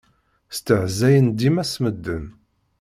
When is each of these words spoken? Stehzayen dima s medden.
Stehzayen 0.55 1.27
dima 1.37 1.63
s 1.71 1.73
medden. 1.83 2.23